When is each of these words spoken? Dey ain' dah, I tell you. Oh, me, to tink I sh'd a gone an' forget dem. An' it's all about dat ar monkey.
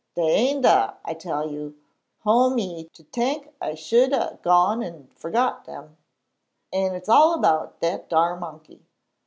Dey 0.15 0.23
ain' 0.31 0.61
dah, 0.61 0.95
I 1.05 1.13
tell 1.13 1.51
you. 1.51 1.77
Oh, 2.25 2.49
me, 2.51 2.89
to 2.95 3.03
tink 3.03 3.53
I 3.61 3.75
sh'd 3.75 4.13
a 4.13 4.39
gone 4.41 4.81
an' 4.81 5.11
forget 5.15 5.65
dem. 5.65 5.95
An' 6.73 6.95
it's 6.95 7.07
all 7.07 7.35
about 7.35 7.79
dat 7.81 8.11
ar 8.11 8.35
monkey. 8.35 8.83